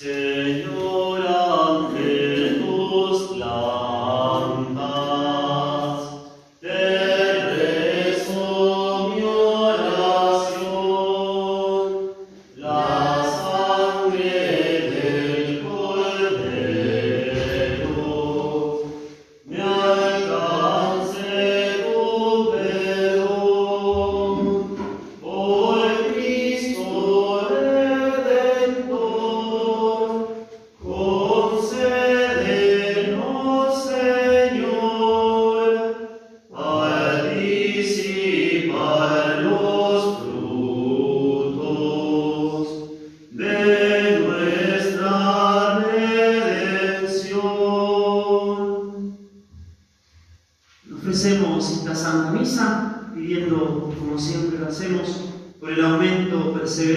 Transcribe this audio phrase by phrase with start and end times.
[0.00, 1.09] Señor,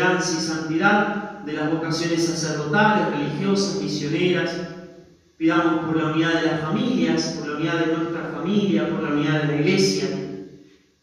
[0.04, 4.52] perseverancia y santidad de las vocaciones sacerdotales, religiosas, misioneras.
[5.38, 9.10] Pidamos por la unidad de las familias, por la unidad de nuestra familia, por la
[9.10, 10.08] unidad de la Iglesia.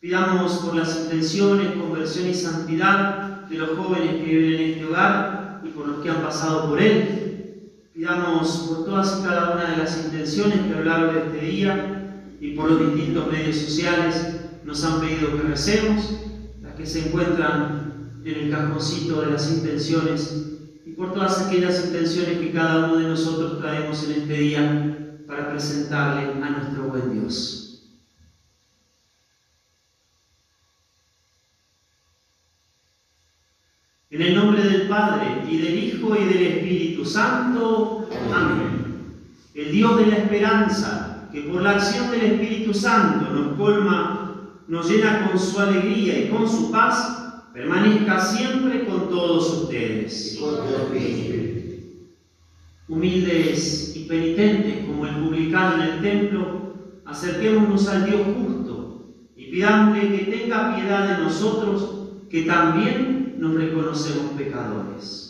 [0.01, 5.61] Pidamos por las intenciones, conversión y santidad de los jóvenes que viven en este hogar
[5.65, 7.71] y por los que han pasado por él.
[7.93, 11.47] Pidamos por todas y cada una de las intenciones que a lo largo de este
[11.47, 14.27] día y por los distintos medios sociales
[14.65, 16.15] nos han pedido que recemos,
[16.63, 17.80] las que se encuentran
[18.25, 20.47] en el cajoncito de las intenciones
[20.85, 25.51] y por todas aquellas intenciones que cada uno de nosotros traemos en este día para
[25.51, 27.71] presentarle a nuestro buen Dios.
[34.11, 38.09] En el nombre del Padre, y del Hijo, y del Espíritu Santo.
[38.35, 39.15] Amén.
[39.55, 44.91] El Dios de la esperanza, que por la acción del Espíritu Santo nos colma, nos
[44.91, 47.20] llena con su alegría y con su paz,
[47.53, 50.41] permanezca siempre con todos ustedes.
[52.89, 56.75] Humildes y penitentes como el publicano en el templo,
[57.05, 59.07] acerquémonos al Dios justo
[59.37, 65.30] y pidámosle que tenga piedad de nosotros, que también nos reconocemos pecadores.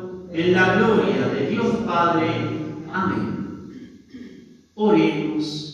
[0.33, 2.27] en la gloria de Dios Padre.
[2.91, 4.05] Amén.
[4.75, 5.67] Oremos.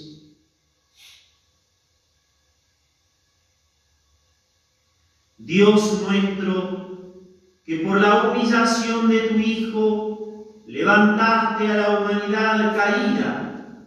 [5.37, 7.23] Dios nuestro,
[7.63, 13.83] que por la humillación de tu Hijo levantaste a la humanidad caída,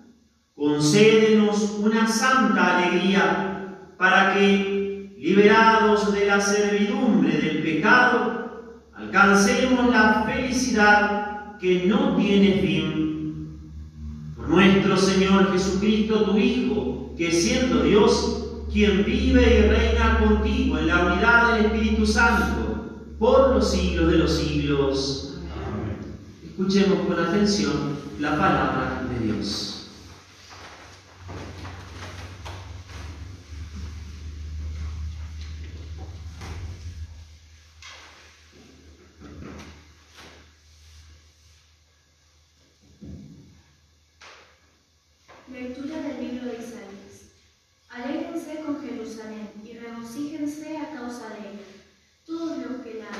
[0.54, 8.39] concédenos una santa alegría para que, liberados de la servidumbre del pecado,
[9.10, 13.58] alcancemos la felicidad que no tiene fin.
[14.36, 20.86] Por nuestro Señor Jesucristo, tu Hijo, que siendo Dios, quien vive y reina contigo en
[20.86, 25.38] la unidad del Espíritu Santo, por los siglos de los siglos.
[26.44, 27.72] Escuchemos con atención
[28.20, 29.79] la palabra de Dios.
[45.60, 47.36] Lectura del libro de Isaías.
[47.90, 51.66] Alégrense con Jerusalén y regocíjense a causa de ella.
[52.24, 53.10] Todos los que la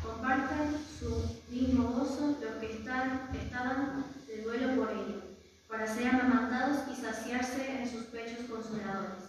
[0.00, 5.20] compartan su mismo gozo, los que están, estaban de duelo por ella,
[5.66, 9.24] para ser amamantados y saciarse en sus pechos consoladores,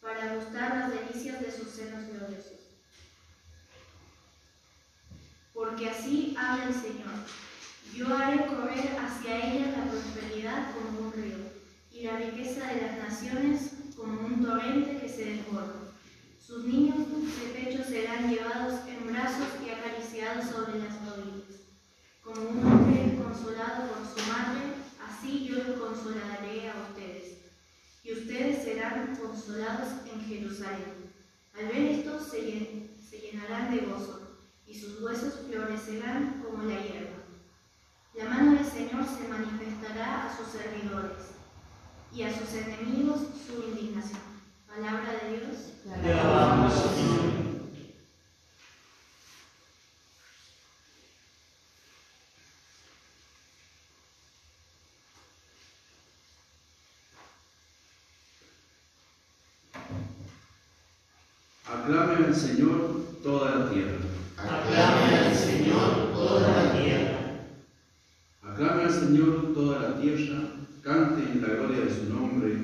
[0.00, 2.58] para gustar las delicias de sus senos gloriosos.
[5.54, 7.14] Porque así habla el Señor.
[7.94, 11.57] Yo haré correr hacia ella la prosperidad como un río,
[11.98, 15.90] y la riqueza de las naciones como un torrente que se desborda.
[16.40, 21.58] Sus niños de pecho serán llevados en brazos y acariciados sobre las rodillas.
[22.22, 24.60] Como un hombre consolado por su madre,
[25.04, 27.38] así yo los consolaré a ustedes.
[28.04, 31.12] Y ustedes serán consolados en Jerusalén.
[31.58, 37.24] Al ver esto se, se llenarán de gozo, y sus huesos florecerán como la hierba.
[38.14, 41.37] La mano del Señor se manifestará a sus servidores
[42.14, 44.20] y a sus enemigos su indignación.
[44.66, 45.56] Palabra de Dios.
[46.02, 47.48] Te alabamos, Señor.
[61.70, 63.98] Aclame al Señor toda la tierra.
[64.36, 67.18] Aclame al Señor toda la tierra.
[68.42, 70.47] Aclame al Señor toda la tierra,
[71.32, 72.56] en la gloria de su nombre,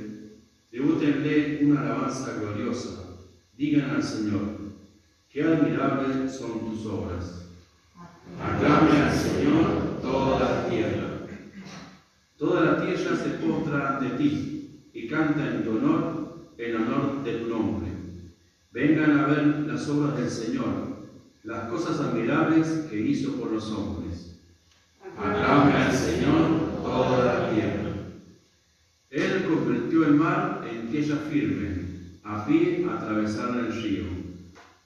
[0.70, 3.04] debútenle una alabanza gloriosa,
[3.56, 4.42] digan al Señor,
[5.30, 7.48] qué admirables son tus obras.
[8.40, 11.04] Aclame al Señor toda la tierra.
[12.36, 17.32] Toda la tierra se postra ante ti y canta en tu honor, en honor de
[17.38, 17.90] tu nombre.
[18.72, 21.08] Vengan a ver las obras del Señor,
[21.44, 24.40] las cosas admirables que hizo por los hombres.
[25.16, 27.83] Aclame al Señor toda la tierra.
[30.04, 34.04] El mar en tierra firme, a pie atravesar el río.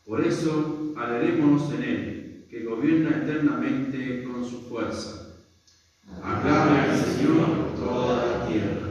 [0.05, 5.41] Por eso alegrémonos en Él, que gobierna eternamente con su fuerza.
[6.22, 8.89] Aclame al Señor toda la tierra.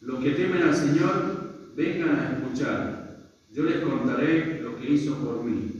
[0.00, 3.30] Los que temen al Señor, vengan a escuchar.
[3.52, 5.70] Yo les contaré lo que hizo por mí.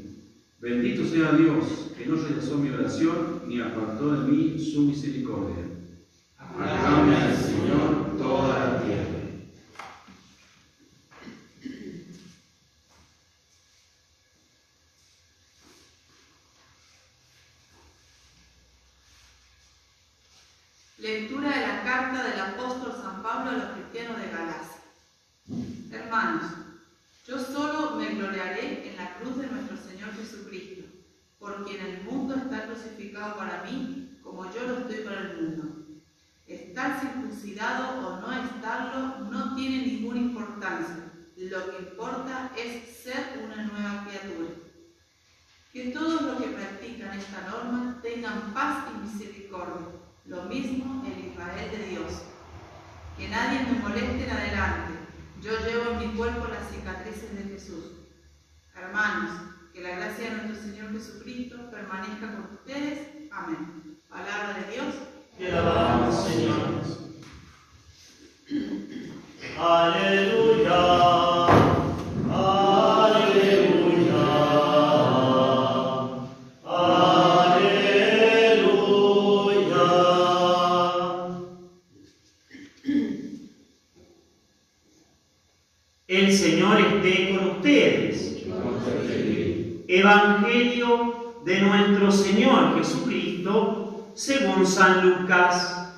[0.61, 5.64] Bendito sea Dios, que no rechazó mi oración ni apartó de mí su misericordia.
[6.38, 9.14] Aclame al Señor toda la tierra.
[21.04, 24.81] Lectura de la carta del apóstol San Pablo a los cristianos de Galacia.
[25.91, 26.53] Hermanos,
[27.26, 30.85] yo solo me gloriaré en la cruz de nuestro Señor Jesucristo,
[31.38, 36.03] por quien el mundo está crucificado para mí, como yo lo estoy para el mundo.
[36.47, 41.12] Estar circuncidado o no estarlo no tiene ninguna importancia.
[41.37, 44.49] Lo que importa es ser una nueva criatura.
[45.71, 49.88] Que todos los que practican esta norma tengan paz y misericordia,
[50.26, 52.12] lo mismo el Israel de Dios.
[53.16, 54.93] Que nadie me moleste en adelante.
[55.40, 57.85] Yo llevo en mi cuerpo las cicatrices de Jesús.
[58.75, 59.31] Hermanos,
[59.73, 63.28] que la gracia de nuestro Señor Jesucristo permanezca con ustedes.
[63.31, 63.99] Amén.
[64.09, 64.95] Palabra de Dios.
[65.37, 66.85] Te alabamos, Señor.
[69.59, 71.34] Aleluya.
[91.54, 95.92] De nuestro Señor Jesucristo según San Lucas.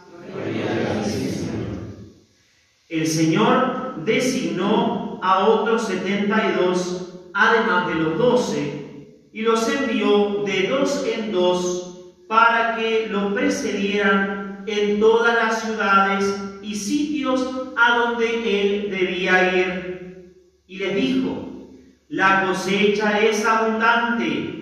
[2.89, 10.45] El Señor designó a otros setenta y dos, además de los doce, y los envió
[10.45, 17.97] de dos en dos para que lo precedieran en todas las ciudades y sitios a
[17.99, 18.27] donde
[18.61, 20.35] él debía ir.
[20.67, 21.71] Y les dijo,
[22.09, 24.56] la cosecha es abundante,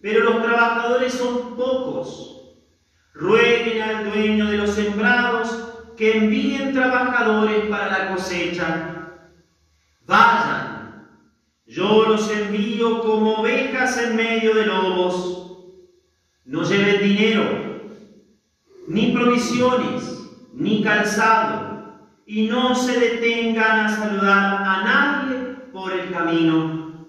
[0.00, 2.26] pero los trabajadores son pocos.
[3.12, 9.08] Rueguen al dueño de los sembrados que envíen trabajadores para la cosecha.
[10.06, 11.06] Vayan,
[11.66, 15.36] yo los envío como ovejas en medio de lobos.
[16.44, 17.44] No lleven dinero,
[18.88, 20.02] ni provisiones,
[20.54, 25.36] ni calzado, y no se detengan a saludar a nadie
[25.72, 27.06] por el camino.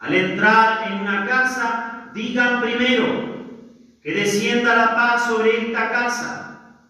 [0.00, 3.32] Al entrar en una casa, digan primero,
[4.02, 6.88] que descienda la paz sobre esta casa.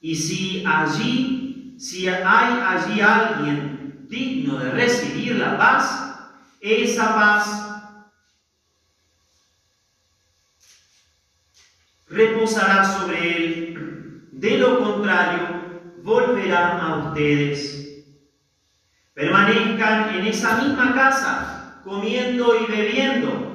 [0.00, 6.16] Y si allí, si hay allí alguien digno de recibir la paz,
[6.60, 7.72] esa paz
[12.08, 14.28] reposará sobre él.
[14.32, 18.04] De lo contrario, volverá a ustedes.
[19.14, 23.51] Permanezcan en esa misma casa, comiendo y bebiendo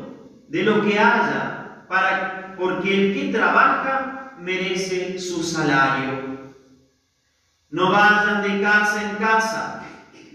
[0.48, 6.38] de lo que haya, para porque el que trabaja merece su salario.
[7.70, 9.84] No vayan de casa en casa,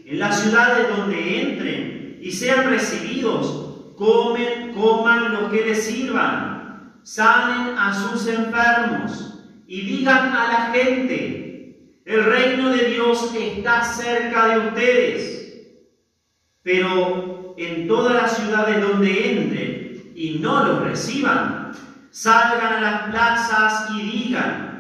[0.04, 7.76] en las ciudades donde entren y sean recibidos, comen, coman lo que les sirvan, sanen
[7.78, 14.68] a sus enfermos y digan a la gente, el reino de Dios está cerca de
[14.68, 15.38] ustedes.
[16.62, 19.81] Pero en todas las ciudades donde entren
[20.14, 21.72] y no los reciban,
[22.10, 24.72] salgan a las plazas y digan,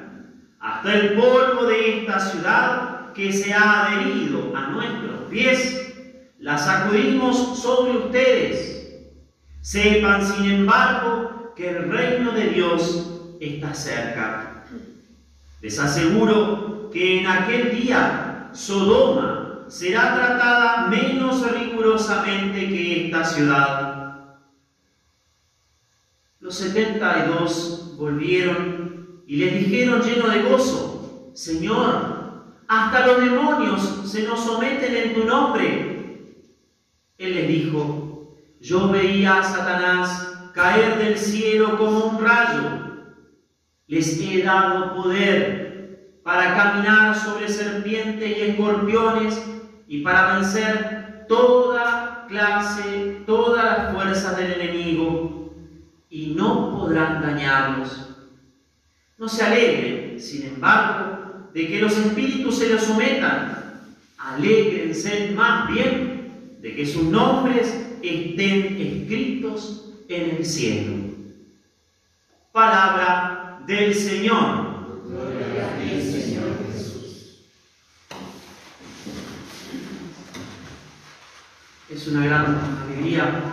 [0.60, 5.94] hasta el polvo de esta ciudad que se ha adherido a nuestros pies,
[6.38, 9.00] la sacudimos sobre ustedes.
[9.60, 14.64] Sepan, sin embargo, que el reino de Dios está cerca.
[15.60, 24.01] Les aseguro que en aquel día Sodoma será tratada menos rigurosamente que esta ciudad.
[26.42, 34.02] Los setenta y dos volvieron y les dijeron lleno de gozo, Señor, hasta los demonios
[34.06, 36.42] se nos someten en tu nombre.
[37.16, 43.04] Él les dijo, yo veía a Satanás caer del cielo como un rayo.
[43.86, 49.40] Les he dado poder para caminar sobre serpientes y escorpiones
[49.86, 55.41] y para vencer toda clase, todas las fuerzas del enemigo
[56.12, 58.06] y no podrán dañarlos.
[59.16, 63.80] No se alegren, sin embargo, de que los espíritus se los sometan.
[64.18, 67.66] Alégrense más bien de que sus nombres
[68.02, 70.92] estén escritos en el cielo.
[72.52, 75.00] Palabra del Señor.
[75.08, 77.46] Gloria a ti, Señor Jesús.
[81.88, 83.44] Es una gran alegría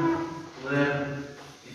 [0.61, 1.08] poder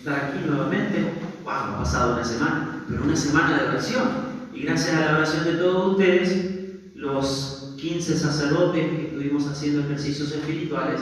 [0.04, 1.14] estar aquí nuevamente.
[1.44, 4.08] Wow, ha pasado una semana, pero una semana de oración.
[4.52, 10.30] Y gracias a la oración de todos ustedes, los 15 sacerdotes que estuvimos haciendo ejercicios
[10.32, 11.00] espirituales,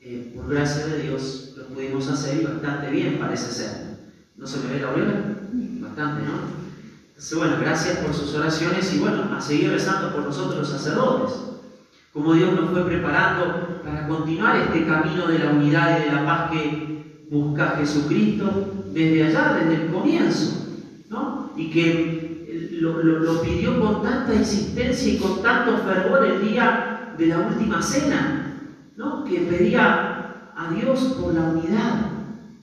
[0.00, 3.70] eh, por gracia de Dios, lo pudimos hacer y bastante bien parece ser.
[4.36, 5.14] ¿No se me ve la aureola?
[5.80, 6.32] Bastante, ¿no?
[7.08, 11.34] Entonces, bueno, gracias por sus oraciones y bueno, a seguir rezando por nosotros los sacerdotes.
[12.12, 16.24] Como Dios nos fue preparando para continuar este camino de la unidad y de la
[16.24, 17.01] paz que
[17.32, 18.44] busca a Jesucristo
[18.92, 20.66] desde allá, desde el comienzo,
[21.08, 21.50] ¿no?
[21.56, 27.38] Y que lo, pidió con tanta insistencia y con tanto fervor el día de la
[27.38, 28.58] última cena,
[28.96, 29.24] ¿no?
[29.24, 32.10] Que pedía a Dios por la unidad,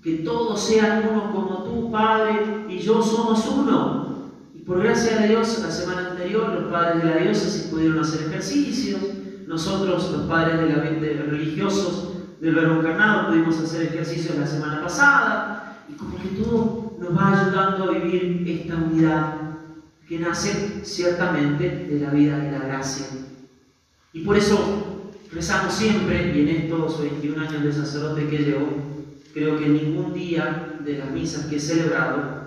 [0.04, 4.30] que todos sean uno como tú, Padre, y yo somos uno.
[4.54, 8.28] Y por gracia de Dios, la semana anterior los padres de la diócesis pudieron hacer
[8.28, 9.02] ejercicios,
[9.48, 12.09] nosotros, los padres de la, de religiosos,
[12.40, 17.42] del verbo encarnado, pudimos hacer ejercicios la semana pasada, y como que todo nos va
[17.42, 19.36] ayudando a vivir esta unidad
[20.08, 23.06] que nace ciertamente de la vida de la gracia.
[24.14, 28.68] Y por eso rezamos siempre, y en estos 21 años de sacerdote que llevo,
[29.34, 32.40] creo que ningún día de las misas que he celebrado,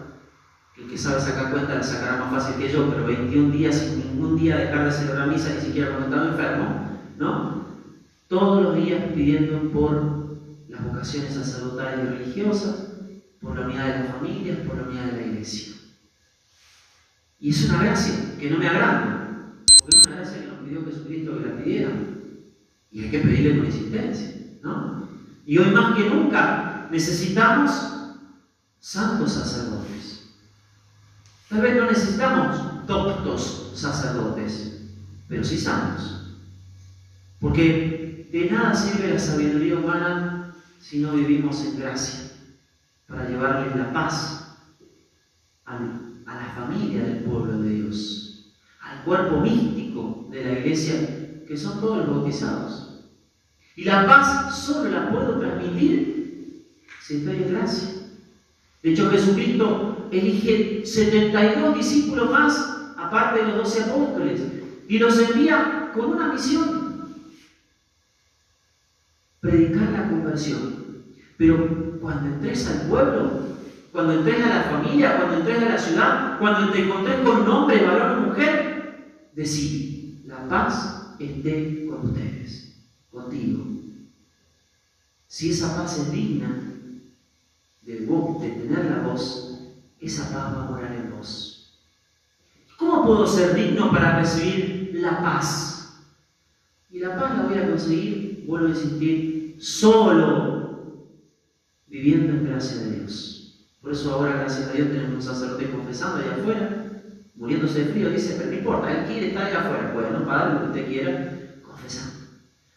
[0.74, 3.76] que el que sabe sacar cuenta la sacará más fácil que yo, pero 21 días
[3.76, 6.64] sin ningún día dejar de celebrar misa, ni siquiera cuando estaba enfermo,
[7.18, 7.61] ¿no?
[8.32, 12.86] Todos los días pidiendo por las vocaciones sacerdotales y religiosas,
[13.42, 15.74] por la unidad de las familias, por la unidad de la iglesia.
[17.38, 20.82] Y es una gracia que no me agrada, porque es una gracia que nos pidió
[20.82, 21.90] Jesucristo que la pidiera.
[22.90, 25.08] Y hay que pedirle con insistencia, ¿no?
[25.44, 27.70] Y hoy más que nunca necesitamos
[28.80, 30.30] santos sacerdotes.
[31.50, 34.84] Tal vez no necesitamos doctos sacerdotes,
[35.28, 36.38] pero sí santos.
[37.38, 38.01] Porque
[38.32, 42.30] de nada sirve la sabiduría humana si no vivimos en gracia,
[43.06, 44.56] para llevarles la paz
[45.66, 51.78] a, la familia del pueblo de Dios, al cuerpo místico de la iglesia, que son
[51.78, 53.04] todos los bautizados.
[53.76, 56.66] Y la paz solo la puedo transmitir
[57.02, 57.88] si estoy en gracia.
[58.82, 64.40] De hecho, Jesucristo elige 72 discípulos más, aparte de los 12 apóstoles,
[64.88, 66.81] y los envía con una misión,
[69.42, 71.04] predicar la conversión.
[71.36, 73.42] Pero cuando entres al pueblo,
[73.90, 77.84] cuando entres a la familia, cuando entres a la ciudad, cuando te encontres con hombre,
[77.84, 82.76] varón o mujer, decir, la paz esté con ustedes,
[83.10, 83.66] contigo.
[85.26, 86.62] Si esa paz es digna
[87.82, 89.58] de, vos, de tener la voz,
[90.00, 91.80] esa paz va a morar en vos.
[92.78, 96.00] ¿Cómo puedo ser digno para recibir la paz?
[96.90, 99.31] Y la paz la voy a conseguir, vuelvo a insistir,
[99.62, 101.06] solo
[101.86, 103.68] viviendo en gracia de Dios.
[103.80, 106.90] Por eso ahora, gracias a Dios, tenemos un sacerdote confesando allá afuera,
[107.36, 109.92] muriéndose de frío, dice, pero no importa, él quiere estar allá afuera.
[109.94, 112.26] Bueno, padre, lo que usted quiera, confesando.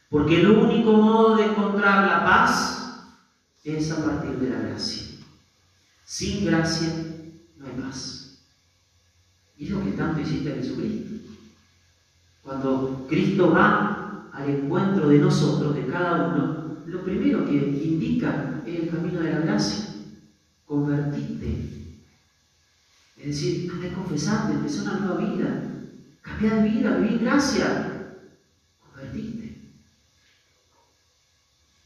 [0.09, 3.09] Porque el único modo de encontrar la paz
[3.63, 5.03] es a partir de la gracia.
[6.05, 6.93] Sin gracia
[7.57, 8.45] no hay paz.
[9.57, 11.31] Y es lo que tanto hiciste Jesucristo.
[12.43, 16.54] Cuando Cristo va al encuentro de nosotros, de cada uno,
[16.85, 19.85] lo primero que indica es el camino de la gracia
[20.65, 21.95] convertiste.
[23.17, 25.63] Es decir, andé confesando, empezó una nueva vida.
[26.21, 28.17] Cambiar de vida, vivir en gracia.
[28.79, 29.57] Convertiste.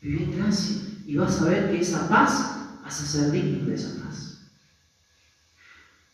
[0.02, 0.78] Viví en gracia.
[1.06, 4.40] Y vas a ver que esa paz vas a ser digno de esa paz.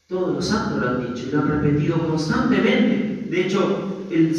[0.08, 3.28] Todos los santos lo han dicho y lo han repetido constantemente.
[3.30, 4.36] De hecho, el,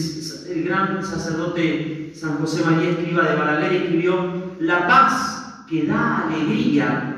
[0.48, 7.12] el gran sacerdote San José María Escriba de Balaguer escribió, la paz que da alegría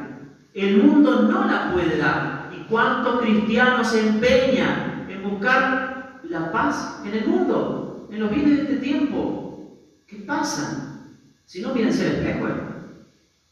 [0.54, 2.50] el mundo no la puede dar.
[2.52, 8.56] ¿Y cuántos cristianos se empeñan en buscar la paz en el mundo, en los bienes
[8.56, 9.78] de este tiempo?
[10.04, 11.04] ¿Qué pasa?
[11.44, 12.48] Si no, miren el espejo.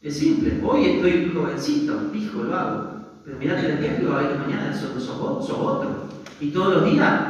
[0.01, 0.61] Es simple.
[0.65, 3.21] Hoy estoy jovencito, hijo, lo hago.
[3.23, 6.07] Pero mirate el espejo y va a que mañana sos, sos, sos otro.
[6.41, 7.21] Y todos los días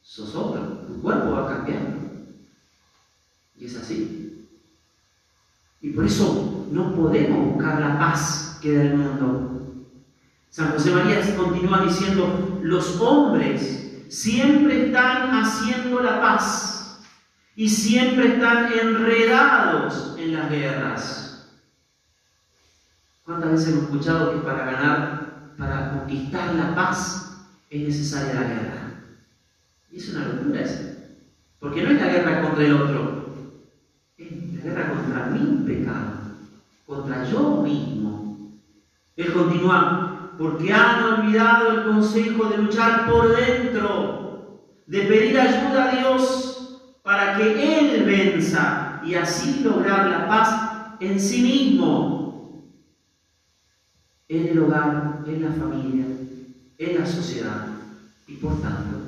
[0.00, 0.62] sos otro.
[0.86, 1.97] Tu cuerpo va cambiando.
[3.58, 4.48] Y es así.
[5.80, 9.58] Y por eso no podemos buscar la paz queda el mundo.
[10.50, 17.00] San José María continúa diciendo, los hombres siempre están haciendo la paz
[17.54, 21.48] y siempre están enredados en las guerras.
[23.24, 29.02] ¿Cuántas veces hemos escuchado que para ganar, para conquistar la paz, es necesaria la guerra?
[29.92, 30.96] Y es una locura eso.
[31.60, 33.34] Porque no es la guerra contra el otro,
[34.16, 35.66] es la guerra contra mi
[36.86, 38.52] contra yo mismo.
[39.16, 45.96] Él continúa, porque han olvidado el consejo de luchar por dentro, de pedir ayuda a
[45.96, 52.62] Dios para que Él venza y así lograr la paz en sí mismo,
[54.28, 56.06] en el hogar, en la familia,
[56.78, 57.66] en la sociedad
[58.26, 58.98] y por tanto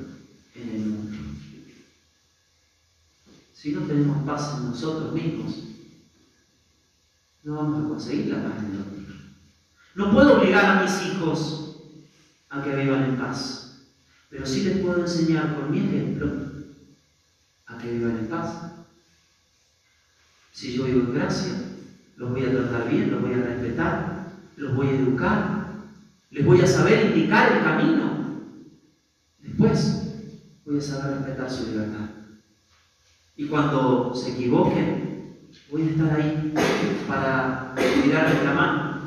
[0.55, 1.17] en el mundo.
[3.53, 5.70] Si no tenemos paz en nosotros mismos,
[7.43, 9.01] no vamos a conseguir la paz en el otro.
[9.95, 11.75] No puedo obligar a mis hijos
[12.49, 13.87] a que vivan en paz,
[14.29, 16.31] pero sí les puedo enseñar por mi ejemplo
[17.65, 18.71] a que vivan en paz.
[20.53, 21.53] Si yo vivo en gracia,
[22.15, 25.61] los voy a tratar bien, los voy a respetar, los voy a educar,
[26.29, 28.11] les voy a saber indicar el camino.
[29.39, 30.01] Después
[30.65, 32.09] voy a saber respetar su libertad.
[33.35, 35.10] Y cuando se equivoquen,
[35.69, 36.53] voy a estar ahí
[37.07, 39.01] para tirarles la mano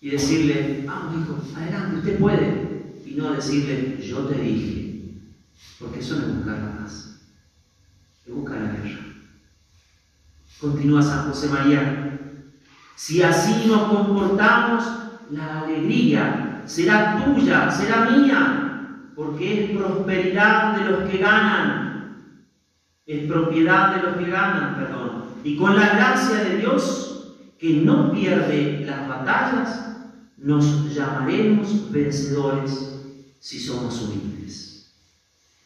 [0.00, 5.20] y decirle, vamos hijo, adelante, usted puede, y no decirle, yo te dije,
[5.78, 7.20] porque eso no es buscar la paz,
[8.26, 9.00] es buscar la guerra.
[10.60, 12.00] Continúa San José María,
[12.94, 14.84] si así nos comportamos,
[15.30, 18.60] la alegría será tuya, será mía,
[19.14, 22.16] porque es prosperidad de los que ganan,
[23.06, 25.19] es propiedad de los que ganan, perdón.
[25.44, 29.86] Y con la gracia de Dios, que no pierde las batallas,
[30.38, 32.94] nos llamaremos vencedores
[33.38, 34.92] si somos humildes.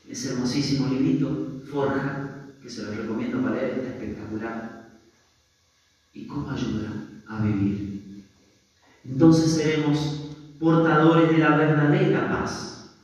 [0.08, 2.24] Ese hermosísimo librito, Forja,
[2.62, 4.90] que se lo recomiendo para leer, está espectacular.
[6.12, 6.90] ¿Y cómo ayuda
[7.28, 8.24] a vivir?
[9.04, 12.94] Entonces seremos portadores de la verdadera paz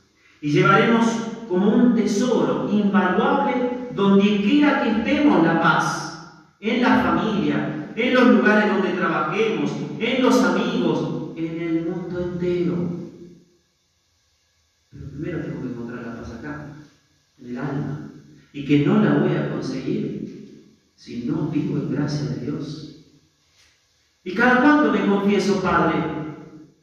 [0.41, 1.05] y llevaremos
[1.47, 6.10] como un tesoro invaluable donde quiera que estemos la paz,
[6.61, 12.75] en la familia, en los lugares donde trabajemos, en los amigos, en el mundo entero.
[14.91, 16.67] Pero primero tengo que encontrar la paz acá.
[17.39, 18.11] en el alma
[18.53, 22.91] y que no la voy a conseguir si no vivo en gracia de Dios.
[24.23, 25.95] ¿Y cada cuánto me confieso, Padre?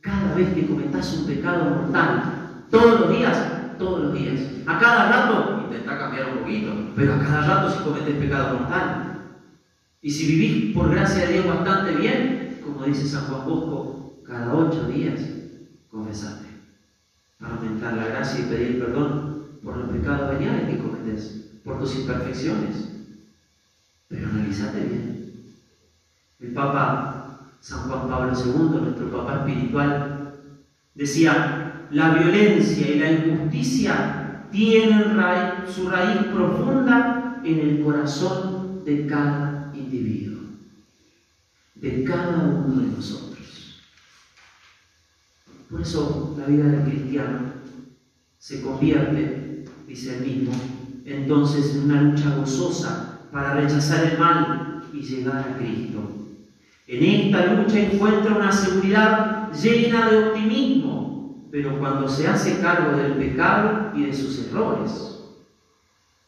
[0.01, 4.41] Cada vez que cometas un pecado mortal, todos los días, todos los días.
[4.67, 9.08] A cada rato, intenta cambiar un poquito, pero a cada rato si cometes pecado mortal.
[10.01, 14.55] Y si vivís por gracia de Dios bastante bien, como dice San Juan Bosco, cada
[14.55, 15.21] ocho días,
[15.91, 16.49] confesate
[17.41, 21.97] para aumentar la gracia y pedir perdón por los pecados veniales que cometes, por tus
[21.97, 22.89] imperfecciones.
[24.09, 25.33] Pero analízate bien.
[26.41, 27.19] El Papa
[27.61, 30.33] San Juan Pablo II, nuestro Papa espiritual,
[30.95, 35.17] decía, la violencia y la injusticia tienen
[35.75, 39.58] su raíz profunda en el corazón de cada
[39.88, 40.40] individuo,
[41.74, 43.81] de cada uno de nosotros.
[45.70, 47.44] Por eso la vida del cristiano
[48.38, 50.53] se convierte, dice el mismo,
[51.05, 56.03] entonces en una lucha gozosa para rechazar el mal y llegar a Cristo.
[56.87, 63.16] En esta lucha encuentra una seguridad llena de optimismo, pero cuando se hace cargo del
[63.16, 65.18] pecado y de sus errores,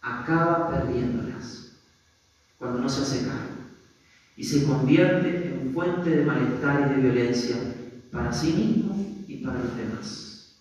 [0.03, 1.79] acaba perdiéndolas.
[2.59, 3.50] Cuando no se hace cargo.
[4.41, 7.57] Y se convierte en fuente de malestar y de violencia
[8.11, 8.91] para sí mismo
[9.45, 10.57] para los demás.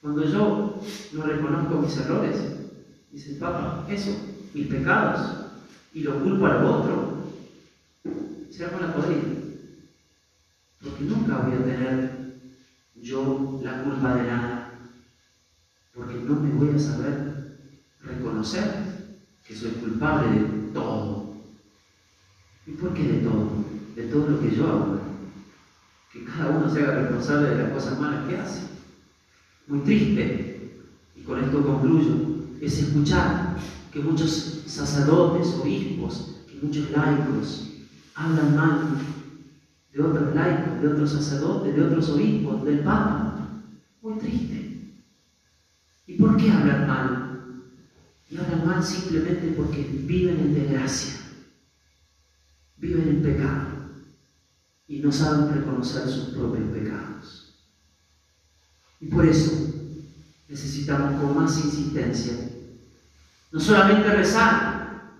[0.00, 0.80] Cuando yo
[1.12, 2.40] no reconozco mis errores,
[3.12, 4.16] dice el Papa, eso,
[4.54, 5.60] mis pecados,
[5.92, 7.24] y lo culpo al otro,
[8.50, 9.24] se arma la podrida.
[10.82, 12.40] Porque nunca voy a tener
[12.94, 14.72] yo la culpa de nada.
[15.94, 17.58] Porque no me voy a saber
[18.00, 18.72] reconocer
[19.46, 21.17] que soy culpable de todo.
[22.68, 23.50] ¿Y por qué de todo?
[23.96, 24.98] De todo lo que yo hago
[26.12, 28.60] que cada uno se haga responsable de las cosas malas que hace.
[29.66, 30.80] Muy triste,
[31.14, 32.14] y con esto concluyo,
[32.60, 33.56] es escuchar
[33.92, 37.70] que muchos sacerdotes, obispos, que muchos laicos
[38.14, 38.88] hablan mal
[39.92, 43.34] de otros laicos, de otros sacerdotes, de otros obispos, del Papa.
[44.00, 44.94] Muy triste.
[46.06, 47.34] ¿Y por qué hablan mal?
[48.30, 51.17] Y hablan mal simplemente porque viven en desgracia,
[52.78, 53.66] viven en pecado
[54.86, 57.54] y no saben reconocer sus propios pecados.
[59.00, 59.52] Y por eso
[60.48, 62.48] necesitamos con más insistencia
[63.50, 65.14] no solamente rezar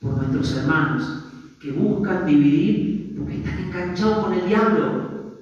[0.00, 1.24] por nuestros hermanos
[1.60, 5.36] que buscan dividir porque están enganchados con el diablo,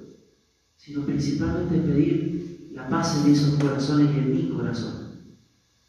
[0.77, 5.19] sino principalmente pedir la paz en esos corazones y en mi corazón,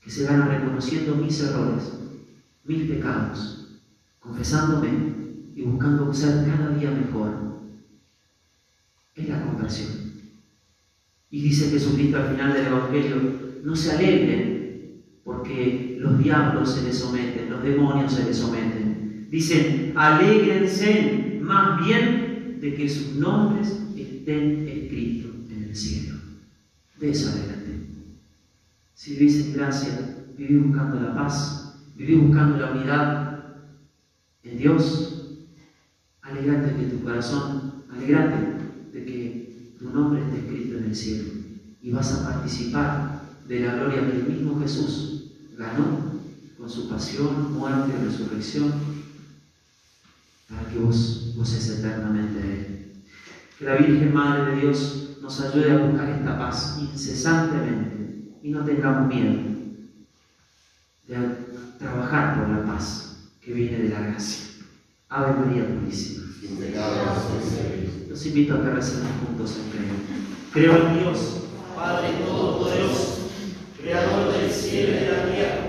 [0.01, 1.93] que se van reconociendo mis errores,
[2.65, 3.81] mis pecados,
[4.21, 5.22] confesándome
[5.55, 7.61] y buscando ser cada día mejor
[9.15, 10.13] es la conversión.
[11.31, 13.17] Y dice Jesucristo al final del Evangelio,
[13.63, 19.29] no se alegren porque los diablos se les someten, los demonios se les someten.
[19.31, 26.17] Dicen, alégrense más bien de que sus nombres estén escritos en el cielo.
[26.99, 27.87] De adelante.
[28.95, 33.45] Si vivís en gracia, buscando la paz, vivís buscando la unidad
[34.45, 35.22] en Dios,
[36.33, 38.37] alegrate que tu corazón, alegrate
[38.93, 41.33] de que tu nombre esté escrito en el cielo
[41.83, 46.13] y vas a participar de la gloria que el mismo Jesús ganó
[46.57, 48.73] con su pasión, muerte y resurrección
[50.49, 52.93] para que vos goces eternamente de Él.
[53.59, 58.65] Que la Virgen Madre de Dios nos ayude a buscar esta paz incesantemente y no
[58.65, 59.43] tengamos miedo
[61.09, 61.17] de
[61.79, 64.52] trabajar por la paz que viene de la gracia.
[65.15, 66.25] Ave María Purísima.
[68.09, 70.73] Los invito a que recemos juntos en creo.
[70.73, 71.19] Creo en Dios,
[71.77, 73.29] Padre Todopoderoso,
[73.79, 75.65] Creador del cielo y de la tierra.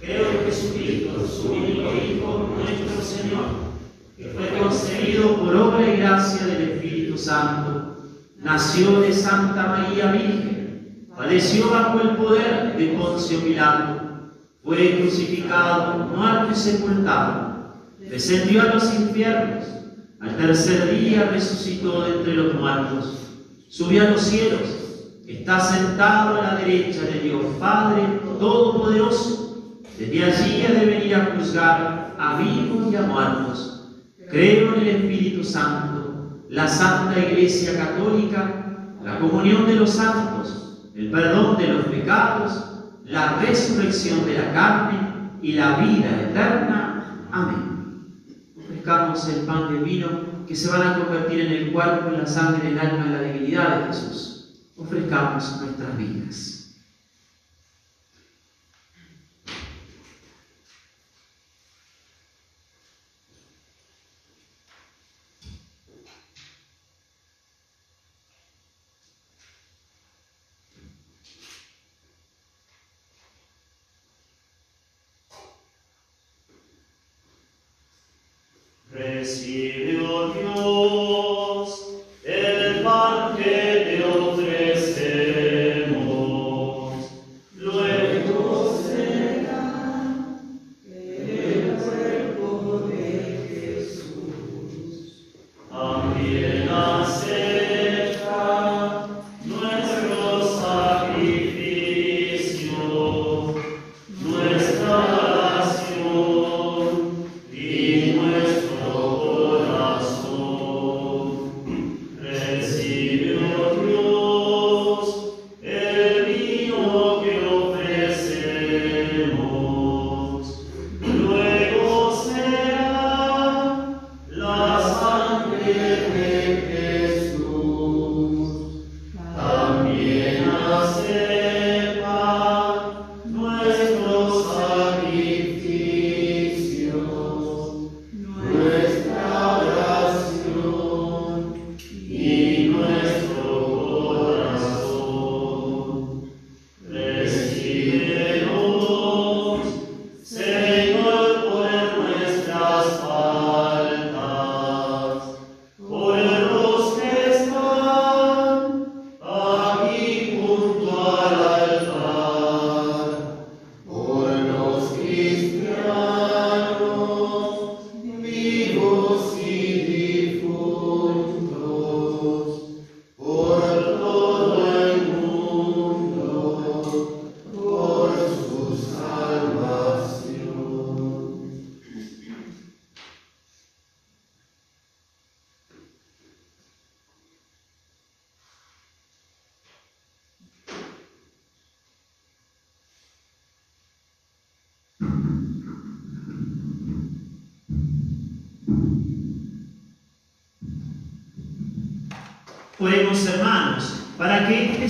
[0.00, 3.44] Creo en Jesucristo, su único Hijo, nuestro Señor,
[4.16, 7.98] que fue concebido por obra y gracia del Espíritu Santo.
[8.38, 14.32] Nació de Santa María Virgen, padeció bajo el poder de Poncio Pilato,
[14.64, 17.51] fue crucificado, muerto y sepultado,
[18.12, 19.64] descendió a los infiernos
[20.20, 23.16] al tercer día resucitó de entre los muertos,
[23.68, 24.60] subió a los cielos,
[25.26, 28.02] está sentado a la derecha de Dios Padre
[28.38, 29.80] Todopoderoso.
[29.98, 33.88] Desde allí ha de venir a juzgar a vivos y a muertos.
[34.30, 41.10] Creo en el Espíritu Santo, la Santa Iglesia Católica, la comunión de los santos, el
[41.10, 42.62] perdón de los pecados,
[43.06, 44.98] la resurrección de la carne
[45.40, 47.28] y la vida eterna.
[47.32, 47.71] Amén
[48.84, 50.08] el pan el vino
[50.46, 53.12] que se van a convertir en el cuerpo, en la sangre, en el alma, en
[53.12, 54.50] la divinidad de Jesús.
[54.76, 56.61] Ofrezcamos nuestras vidas.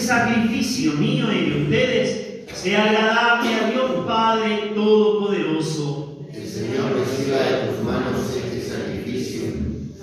[0.02, 6.26] Sacrificio mío y de ustedes sea agradable a Dios Padre Todopoderoso.
[6.32, 9.42] El Señor reciba de tus manos este sacrificio,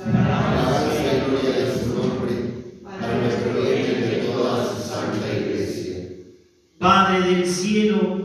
[0.05, 2.33] alabanza y gloria de su nombre,
[2.83, 5.97] para nuestro bien y de toda su santa iglesia.
[6.77, 8.19] Padre del cielo,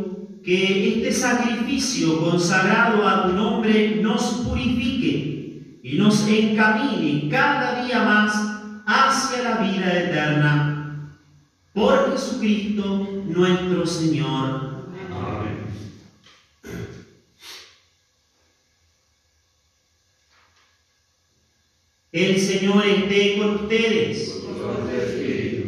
[0.44, 8.32] que este sacrificio consagrado a tu nombre nos purifique y nos encamine cada día más
[8.86, 10.73] hacia la vida eterna.
[11.74, 14.84] Por Jesucristo nuestro Señor.
[15.12, 15.58] Amén.
[22.12, 24.40] El Señor esté con ustedes.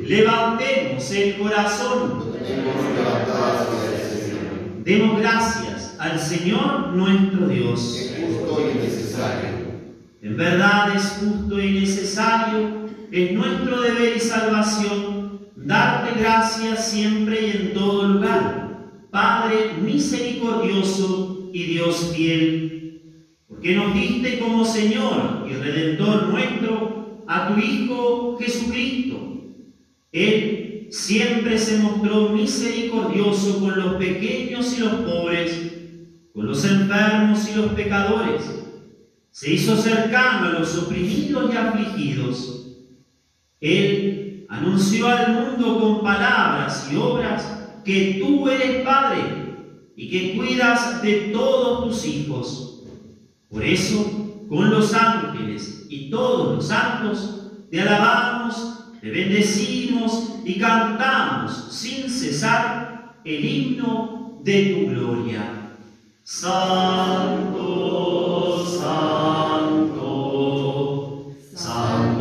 [0.05, 2.33] Levantemos el corazón.
[4.85, 7.97] Demos gracias al Señor nuestro Dios.
[7.97, 9.57] es justo y necesario.
[10.23, 15.16] En verdad es justo y necesario, es nuestro deber y salvación,
[15.67, 24.39] darte gracias siempre y en todo lugar, Padre misericordioso y Dios fiel, porque nos diste
[24.39, 29.17] como Señor y Redentor nuestro a tu Hijo Jesucristo.
[30.13, 35.73] Él siempre se mostró misericordioso con los pequeños y los pobres,
[36.33, 38.43] con los enfermos y los pecadores
[39.37, 42.75] se hizo cercano a los oprimidos y afligidos.
[43.61, 44.16] Él
[44.57, 47.45] anunció al mundo con palabras y obras
[47.85, 49.23] que tú eres Padre
[49.97, 52.83] y que cuidas de todos tus hijos.
[53.51, 61.69] Por eso, con los ángeles y todos los santos, te alabamos, te bendecimos y cantamos
[61.71, 65.53] sin cesar el himno de tu gloria.
[66.23, 67.66] Santo,
[68.66, 70.07] santo,
[71.55, 72.16] santo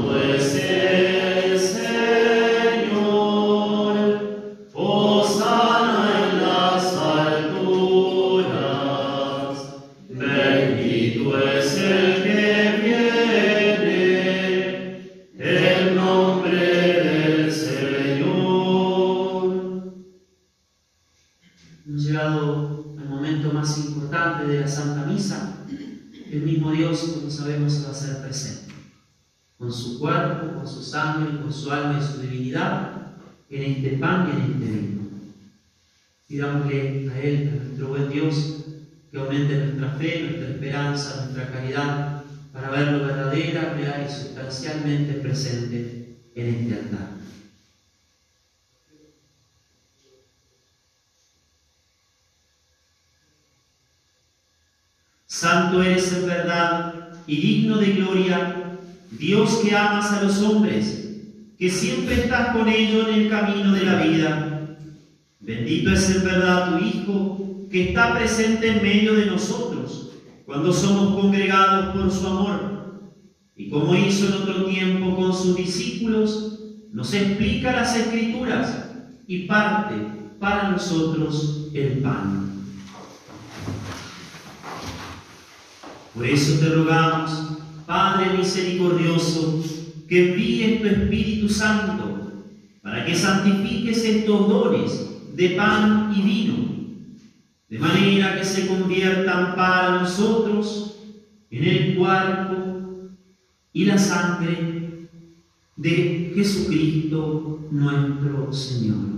[34.65, 35.01] vino.
[36.27, 38.65] Pidámosle a Él, a nuestro buen Dios,
[39.11, 46.15] que aumente nuestra fe, nuestra esperanza, nuestra caridad, para verlo verdadera, real y sustancialmente presente
[46.35, 47.09] en este altar.
[55.25, 58.55] Santo eres en verdad, y digno de gloria,
[59.11, 61.09] Dios que amas a los hombres,
[61.59, 64.54] que siempre estás con ellos en el camino de la vida.
[65.45, 70.09] Bendito es en verdad tu Hijo, que está presente en medio de nosotros,
[70.43, 73.11] cuando somos congregados por su amor.
[73.55, 76.59] Y como hizo en otro tiempo con sus discípulos,
[76.91, 78.89] nos explica las escrituras
[79.27, 79.93] y parte
[80.39, 82.63] para nosotros el pan.
[86.15, 89.63] Por eso te rogamos, Padre misericordioso,
[90.09, 92.31] que envíes tu Espíritu Santo
[92.81, 96.55] para que santifiques estos dones de pan y vino,
[97.67, 100.97] de manera que se conviertan para nosotros
[101.51, 103.09] en el cuerpo
[103.73, 105.09] y la sangre
[105.75, 109.15] de Jesucristo nuestro Señor.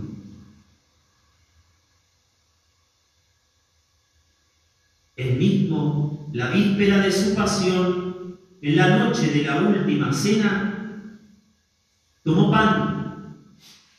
[5.15, 11.13] El mismo, la víspera de su pasión, en la noche de la última cena,
[12.23, 13.35] tomó pan,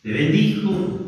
[0.02, 1.07] le bendijo,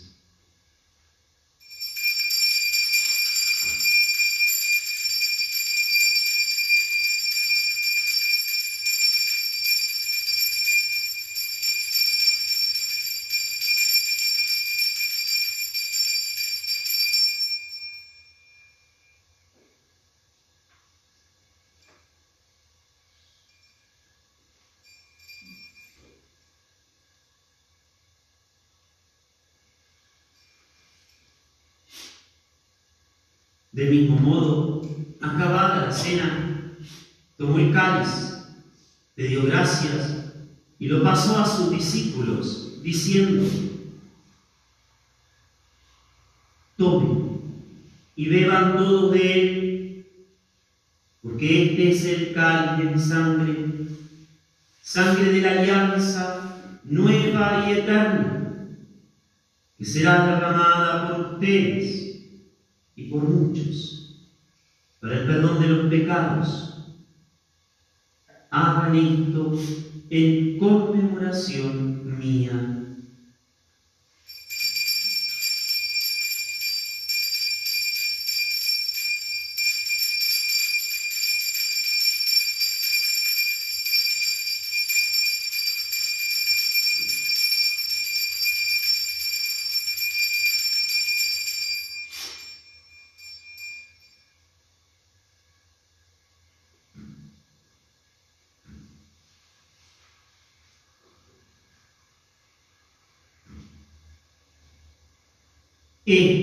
[33.81, 34.87] De mismo modo,
[35.19, 36.77] acabada la cena,
[37.35, 38.45] tomó el cáliz,
[39.15, 40.35] le dio gracias
[40.77, 43.43] y lo pasó a sus discípulos, diciendo,
[46.77, 47.41] tomen
[48.15, 50.05] y beban todos de él,
[51.23, 53.67] porque este es el cáliz de mi sangre,
[54.83, 58.67] sangre de la alianza nueva y eterna,
[59.75, 62.00] que será derramada por ustedes
[62.95, 64.01] y por muchos
[65.01, 66.67] para el perdón de los pecados.
[68.51, 69.57] Hagan esto
[70.09, 72.80] en conmemoración mía.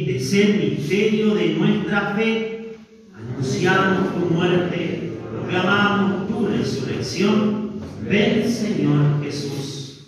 [0.08, 2.76] Este es el misterio de nuestra fe.
[3.14, 7.72] Anunciamos tu muerte, proclamamos tu resurrección.
[8.08, 10.06] Ven, Señor Jesús.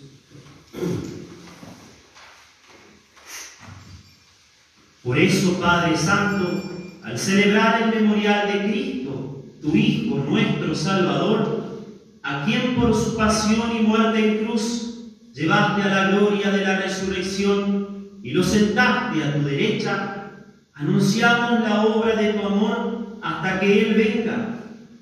[5.03, 6.63] Por eso, Padre Santo,
[7.03, 11.79] al celebrar el memorial de Cristo, tu Hijo, nuestro Salvador,
[12.23, 16.79] a quien por su pasión y muerte en cruz llevaste a la gloria de la
[16.79, 17.80] resurrección,
[18.23, 20.31] y lo sentaste a tu derecha,
[20.73, 24.59] anunciamos la obra de tu amor hasta que Él venga,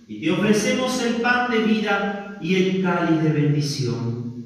[0.07, 4.45] y te ofrecemos el pan de vida y el cáliz de bendición.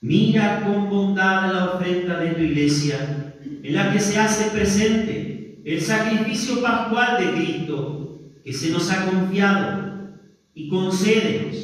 [0.00, 5.80] Mira con bondad la ofrenda de tu iglesia, en la que se hace presente el
[5.80, 9.88] sacrificio pascual de Cristo que se nos ha confiado,
[10.54, 11.56] y concédenos,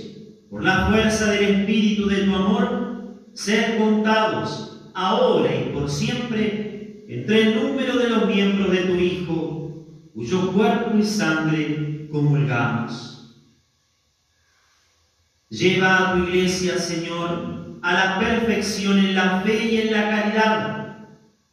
[0.51, 7.42] por la fuerza del Espíritu de tu amor, ser contados ahora y por siempre entre
[7.42, 13.11] el número de los miembros de tu Hijo, cuyo cuerpo y sangre comulgamos.
[15.51, 20.97] Lleva a tu iglesia, Señor, a la perfección en la fe y en la caridad,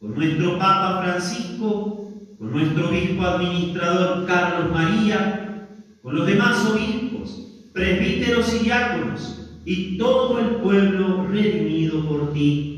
[0.00, 1.98] con nuestro Papa Francisco,
[2.38, 5.68] con nuestro obispo administrador Carlos María,
[6.02, 12.71] con los demás obispos, presbíteros y diáconos, y todo el pueblo redimido por ti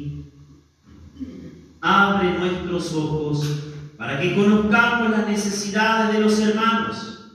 [1.85, 3.47] abre nuestros ojos
[3.99, 7.29] para que conozcamos las necesidades de los hermanos.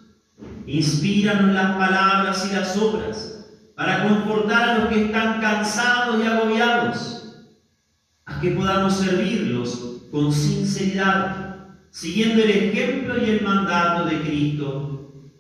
[0.65, 7.15] Inspíranos las palabras y las obras para confortar a los que están cansados y agobiados.
[8.25, 15.31] a que podamos servirlos con sinceridad, siguiendo el ejemplo y el mandato de Cristo.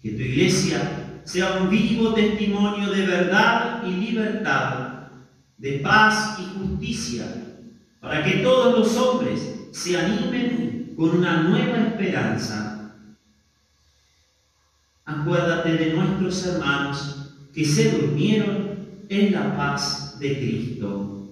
[0.00, 5.08] Que tu iglesia sea un vivo testimonio de verdad y libertad,
[5.56, 7.24] de paz y justicia,
[8.02, 12.98] para que todos los hombres se animen con una nueva esperanza.
[15.04, 21.30] Acuérdate de nuestros hermanos que se durmieron en la paz de Cristo.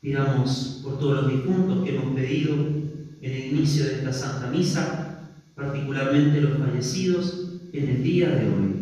[0.00, 5.32] Pidamos por todos los difuntos que hemos pedido en el inicio de esta Santa Misa,
[5.56, 8.75] particularmente los fallecidos en el día de hoy.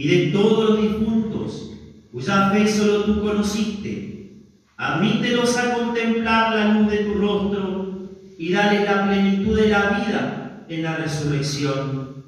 [0.00, 1.72] Y de todos los difuntos,
[2.10, 4.46] cuya fe solo tú conociste,
[4.78, 10.64] admítelos a contemplar la luz de tu rostro y dale la plenitud de la vida
[10.70, 12.24] en la resurrección.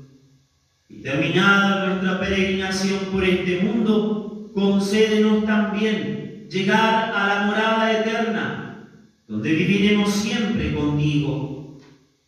[0.91, 8.87] Y terminada nuestra peregrinación por este mundo, concédenos también llegar a la morada eterna,
[9.27, 11.79] donde viviremos siempre contigo.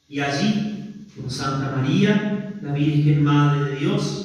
[0.08, 4.23] Y allí, con Santa María, la Virgen Madre de Dios,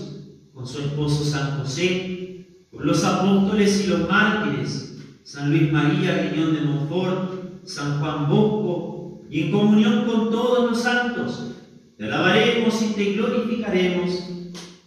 [0.60, 6.54] con su esposo San José, con los apóstoles y los mártires, San Luis María Griñón
[6.54, 11.56] de Montfort, San Juan Bosco, y en comunión con todos los santos,
[11.98, 14.22] te alabaremos y te glorificaremos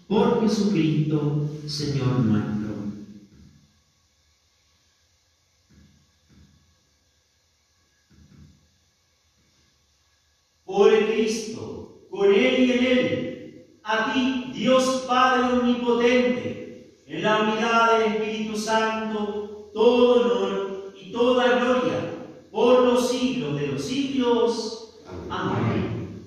[0.07, 2.75] por Jesucristo, Señor nuestro.
[10.67, 14.32] Por Cristo, con Él y en Él, a ti,
[14.63, 22.15] Dios Padre Omnipotente, en la unidad del Espíritu Santo, todo honor y toda gloria,
[22.53, 25.01] por los siglos de los siglos.
[25.29, 26.23] Amén.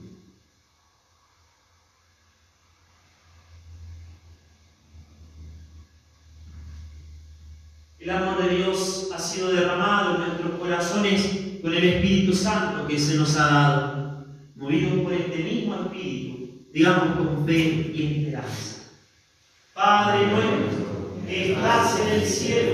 [7.98, 13.00] El amor de Dios ha sido derramado en nuestros corazones con el Espíritu Santo que
[13.00, 14.26] se nos ha dado.
[14.58, 18.82] Movidos por este mismo Espíritu, digamos con fe y esperanza.
[19.74, 22.74] Padre nuestro, que estás en el cielo,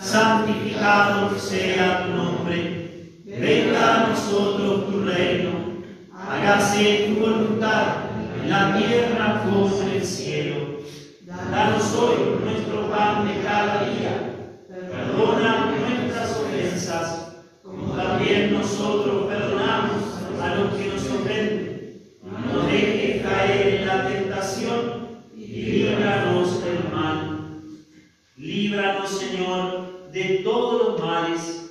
[0.00, 3.18] santificado sea tu nombre.
[3.24, 5.50] Venga a nosotros tu reino.
[6.16, 7.86] Hágase tu voluntad
[8.40, 10.78] en la tierra como en el cielo.
[11.26, 14.30] Danos hoy nuestro pan de cada día
[14.68, 20.02] Perdona nuestras ofensas, como también nosotros perdonamos
[20.40, 21.74] a los que nos ofenden.
[22.22, 27.62] No nos dejes en la tentación y líbranos del mal.
[28.36, 31.70] Líbranos, Señor, de todos los males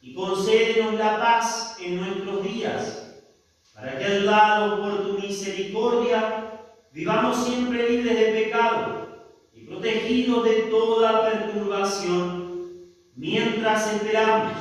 [0.00, 3.22] y concédenos la paz en nuestros días,
[3.74, 6.50] para que, ayudados por tu misericordia,
[6.92, 9.08] vivamos siempre libres de pecado
[9.54, 12.42] y protegidos de toda perturbación
[13.16, 14.52] mientras esperamos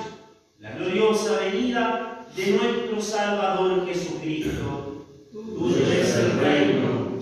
[0.59, 4.90] la gloriosa venida de nuestro Salvador Jesucristo.
[5.63, 7.17] El reino,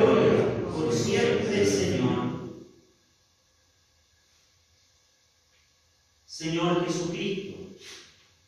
[0.00, 2.30] gloria, por siempre, Señor.
[6.24, 7.58] Señor Jesucristo,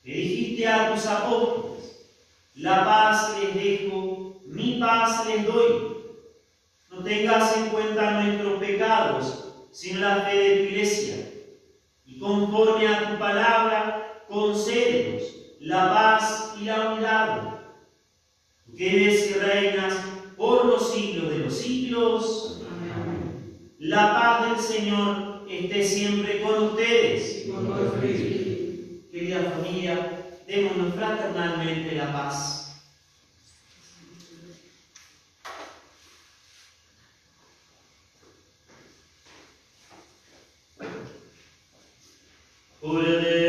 [0.02, 2.08] que dijiste a tus apóstoles,
[2.54, 5.96] la paz les dejo, mi paz les doy.
[6.90, 11.32] No tengas en cuenta nuestros pecados, sino la fe de tu iglesia.
[12.06, 15.22] Y conforme a tu palabra, concédenos
[15.60, 16.97] la paz y la unidad.
[18.78, 19.94] Que eres y reinas
[20.36, 22.62] por los siglos de los siglos.
[22.94, 23.72] Amén.
[23.80, 27.46] La paz del Señor esté siempre con ustedes.
[29.10, 32.58] Querida familia, démonos fraternalmente la paz.
[42.80, 43.47] Cordero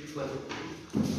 [0.00, 1.17] Which one?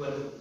[0.00, 0.38] Alma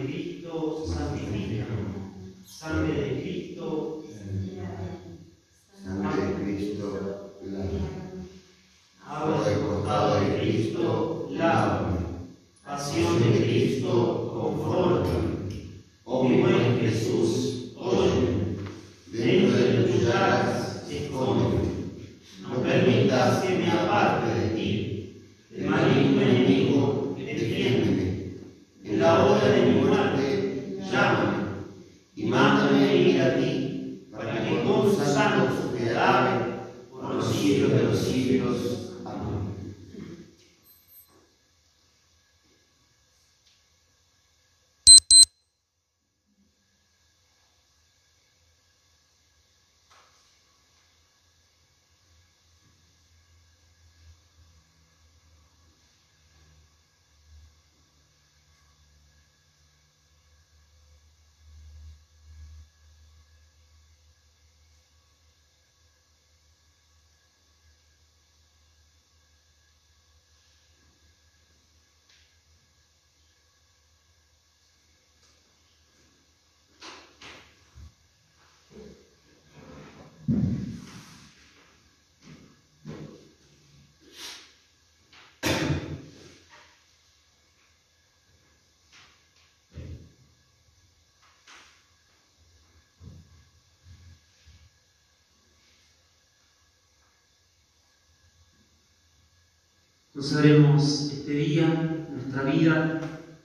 [0.00, 1.66] de Cristo, santifica.
[2.44, 4.04] Sangre de Cristo,
[5.82, 7.32] Sangre de Cristo,
[9.06, 11.98] agua del costado de Cristo, lávame.
[12.64, 15.30] Pasión de Cristo, confórtame.
[16.04, 18.56] Oh Mi buen Jesús, óyeme.
[19.12, 21.60] dentro de tus llagas, escóndeme.
[22.42, 24.19] No permitas que me aparte
[100.20, 103.00] Consagremos este día, nuestra vida,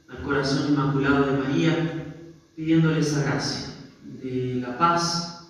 [0.09, 2.13] al corazón inmaculado de María,
[2.53, 3.67] pidiéndole esa gracia
[4.21, 5.47] de la paz,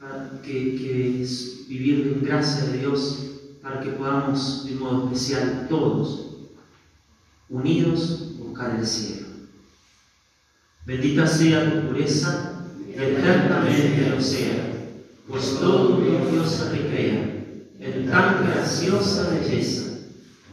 [0.00, 3.18] para que, que es vivir en gracia de Dios,
[3.60, 6.38] para que podamos de modo especial todos,
[7.50, 9.26] unidos, buscar el cielo.
[10.86, 14.72] Bendita sea tu pureza, y eternamente lo sea,
[15.28, 17.44] pues todo Dios te crea,
[17.78, 19.91] en tan graciosa belleza,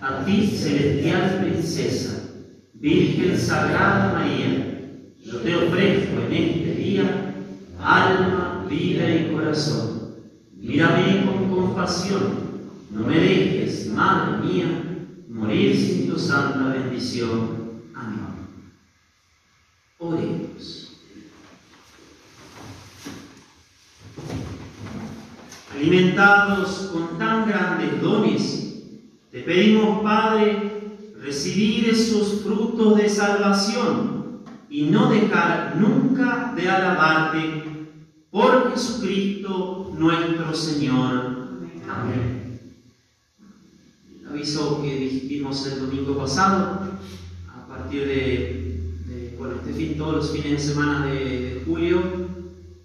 [0.01, 2.31] a ti celestial princesa,
[2.73, 4.79] Virgen Sagrada María,
[5.19, 7.35] yo te ofrezco en este día
[7.81, 10.15] alma, vida y corazón.
[10.55, 12.21] Mírame con compasión,
[12.91, 14.67] no me dejes, Madre mía,
[15.27, 17.81] morir sin tu santa bendición.
[17.93, 18.19] Amén.
[19.97, 20.97] Oremos.
[25.73, 28.68] Alimentados con tan grandes dones,
[29.31, 30.71] te pedimos, Padre,
[31.21, 37.63] recibir esos frutos de salvación y no dejar nunca de alabarte
[38.31, 41.49] por Jesucristo nuestro Señor.
[41.87, 42.61] Amén.
[44.19, 46.89] El aviso que vimos el domingo pasado,
[47.47, 52.01] a partir de, bueno, este fin, todos los fines de semana de, julio,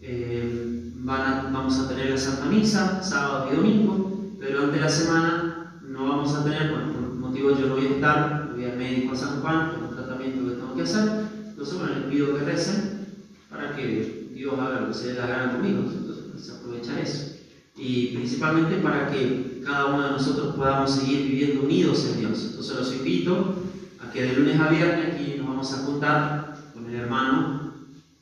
[0.02, 5.43] eh, vamos a tener la Santa Misa, sábado y domingo, pero durante la semana
[6.24, 9.16] vamos a tener, bueno, por motivo yo no voy a estar, voy al médico a
[9.16, 13.06] San Juan con un tratamiento que tengo que hacer, entonces bueno, les pido que recen
[13.50, 17.34] para que Dios haga lo que se dé la gana conmigo, entonces pues, aprovechar eso.
[17.76, 22.46] Y principalmente para que cada uno de nosotros podamos seguir viviendo unidos en Dios.
[22.50, 23.56] Entonces los invito
[24.00, 27.74] a que de lunes a viernes aquí nos vamos a juntar con el hermano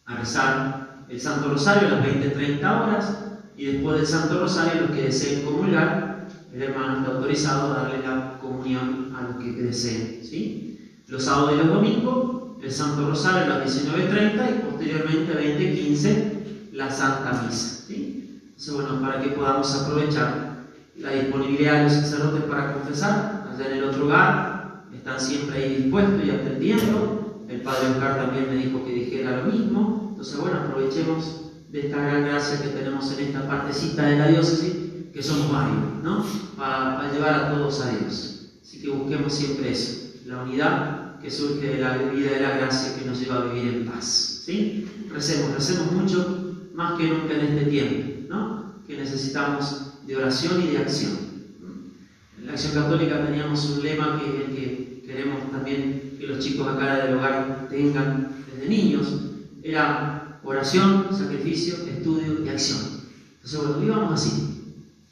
[0.07, 3.18] a rezar el Santo Rosario a las 20-30 horas
[3.57, 6.11] y después del Santo Rosario los que deseen comulgar,
[6.55, 10.20] el hermano está autorizado a darle la comunión a los que deseen.
[10.22, 10.78] ¿sí?
[11.09, 16.72] Los sábados y los domingos, el Santo Rosario a las 19.30 y posteriormente a 20.15
[16.72, 17.84] la Santa Misa.
[17.86, 18.40] ¿sí?
[18.44, 20.53] Entonces, bueno, para que podamos aprovechar
[20.98, 25.74] la disponibilidad de los sacerdotes para confesar, allá en el otro hogar, están siempre ahí
[25.82, 27.44] dispuestos y atendiendo.
[27.48, 30.09] El Padre Oscar también me dijo que dijera lo mismo.
[30.11, 34.91] Entonces, bueno, aprovechemos de esta gran gracia que tenemos en esta partecita de la diócesis,
[35.12, 36.24] que somos varios, ¿no?
[36.56, 38.52] Para, llevar a todos a Dios.
[38.62, 42.98] Así que busquemos siempre eso, la unidad que surge de la vida de la gracia
[42.98, 44.42] que nos lleva a vivir en paz.
[44.44, 44.88] ¿sí?
[45.10, 48.74] Recemos, recemos mucho, más que nunca en este tiempo, ¿no?
[48.86, 51.32] Que necesitamos de oración y de acción.
[52.38, 57.16] En la Acción Católica teníamos un lema que queremos también que los chicos acá del
[57.16, 59.06] hogar tengan desde niños.
[59.62, 62.80] Era oración, sacrificio, estudio y acción.
[63.36, 64.51] Entonces, bueno, vivamos así.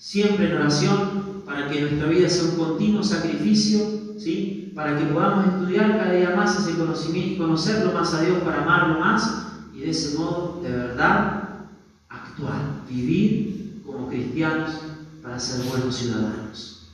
[0.00, 3.80] Siempre en oración para que nuestra vida sea un continuo sacrificio,
[4.18, 4.72] ¿sí?
[4.74, 8.62] Para que podamos estudiar cada día más ese conocimiento y conocerlo más a Dios para
[8.62, 11.66] amarlo más y de ese modo, de verdad,
[12.08, 14.70] actuar, vivir como cristianos
[15.22, 16.88] para ser buenos ciudadanos.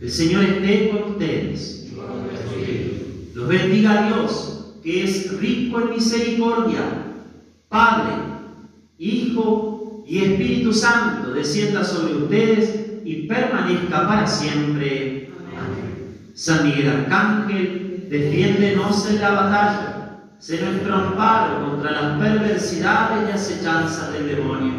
[0.00, 1.86] El Señor esté con ustedes.
[3.32, 6.82] Los bendiga Dios, que es rico en misericordia,
[7.68, 8.10] Padre,
[8.98, 9.69] Hijo
[10.10, 15.30] y Espíritu Santo, descienda sobre ustedes y permanezca para siempre.
[15.56, 16.32] Amén.
[16.34, 24.12] San Miguel Arcángel, defiéndenos en la batalla, sé nuestro amparo contra las perversidades y acechanzas
[24.12, 24.72] del demonio.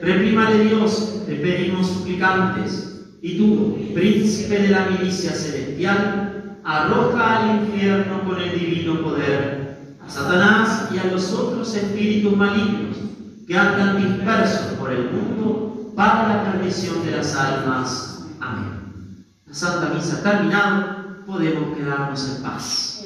[0.00, 8.22] Reprímale Dios, te pedimos suplicantes, y tú, príncipe de la milicia celestial, arroja al infierno
[8.24, 13.04] con el divino poder a Satanás y a los otros espíritus malignos
[13.46, 18.26] que andan dispersos por el mundo para la perdición de las almas.
[18.40, 19.26] Amén.
[19.46, 23.04] La Santa Misa terminada, podemos quedarnos en paz.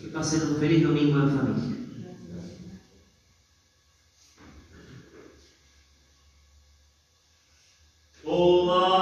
[0.00, 1.76] Que pasen un feliz domingo en familia.
[8.24, 8.99] Oh